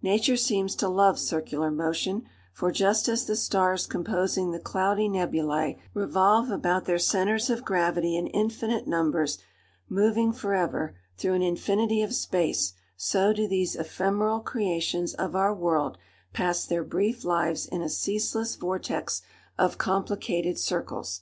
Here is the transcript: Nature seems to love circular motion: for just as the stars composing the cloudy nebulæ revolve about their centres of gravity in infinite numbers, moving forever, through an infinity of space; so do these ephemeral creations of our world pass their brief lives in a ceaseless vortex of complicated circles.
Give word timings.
Nature 0.00 0.38
seems 0.38 0.74
to 0.74 0.88
love 0.88 1.18
circular 1.18 1.70
motion: 1.70 2.26
for 2.50 2.72
just 2.72 3.10
as 3.10 3.26
the 3.26 3.36
stars 3.36 3.86
composing 3.86 4.50
the 4.50 4.58
cloudy 4.58 5.06
nebulæ 5.06 5.78
revolve 5.92 6.50
about 6.50 6.86
their 6.86 6.98
centres 6.98 7.50
of 7.50 7.62
gravity 7.62 8.16
in 8.16 8.26
infinite 8.28 8.86
numbers, 8.86 9.36
moving 9.86 10.32
forever, 10.32 10.94
through 11.18 11.34
an 11.34 11.42
infinity 11.42 12.00
of 12.00 12.14
space; 12.14 12.72
so 12.96 13.34
do 13.34 13.46
these 13.46 13.76
ephemeral 13.76 14.40
creations 14.40 15.12
of 15.12 15.36
our 15.36 15.52
world 15.54 15.98
pass 16.32 16.64
their 16.64 16.82
brief 16.82 17.22
lives 17.22 17.66
in 17.66 17.82
a 17.82 17.90
ceaseless 17.90 18.54
vortex 18.56 19.20
of 19.58 19.76
complicated 19.76 20.58
circles. 20.58 21.20